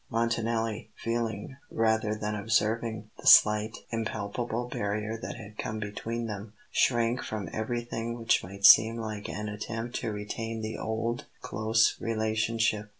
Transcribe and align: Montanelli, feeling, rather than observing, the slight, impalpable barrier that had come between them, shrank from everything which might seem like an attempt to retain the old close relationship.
Montanelli, 0.09 0.89
feeling, 0.95 1.57
rather 1.69 2.15
than 2.15 2.33
observing, 2.33 3.11
the 3.19 3.27
slight, 3.27 3.77
impalpable 3.91 4.67
barrier 4.67 5.15
that 5.21 5.35
had 5.35 5.59
come 5.59 5.77
between 5.77 6.25
them, 6.25 6.53
shrank 6.71 7.21
from 7.21 7.47
everything 7.53 8.17
which 8.17 8.43
might 8.43 8.65
seem 8.65 8.97
like 8.97 9.29
an 9.29 9.47
attempt 9.47 9.93
to 9.97 10.11
retain 10.11 10.61
the 10.63 10.75
old 10.75 11.25
close 11.43 11.97
relationship. 12.01 12.89